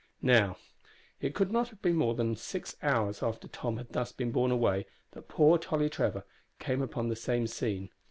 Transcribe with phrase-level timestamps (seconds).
[0.23, 0.57] Now,
[1.19, 4.49] it could not have been more than six hours after Tom had thus been borne
[4.49, 6.23] away that poor Tolly Trevor
[6.57, 7.91] came upon the same scene.